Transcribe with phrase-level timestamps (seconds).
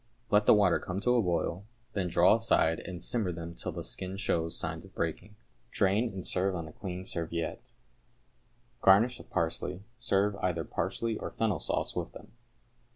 [0.31, 1.63] Let the water come to a boil,
[1.93, 5.35] then draw aside and simmer them till the skin shows signs of breaking.
[5.69, 7.71] Drain, and serve on a clean serviette.
[8.81, 9.83] Garnish with parsley.
[9.99, 12.31] Serve either parsley or fennel sauce with them.